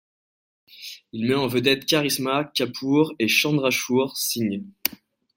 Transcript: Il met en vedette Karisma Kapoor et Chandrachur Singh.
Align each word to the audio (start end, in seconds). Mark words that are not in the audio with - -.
Il 1.11 1.27
met 1.27 1.35
en 1.35 1.45
vedette 1.47 1.85
Karisma 1.85 2.45
Kapoor 2.55 3.13
et 3.19 3.27
Chandrachur 3.27 4.17
Singh. 4.17 4.63